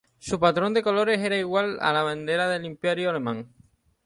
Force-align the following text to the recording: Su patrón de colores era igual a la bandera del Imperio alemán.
Su 0.17 0.39
patrón 0.39 0.73
de 0.73 0.81
colores 0.81 1.19
era 1.19 1.37
igual 1.37 1.77
a 1.79 1.93
la 1.93 2.01
bandera 2.01 2.49
del 2.49 2.65
Imperio 2.65 3.11
alemán. 3.11 3.53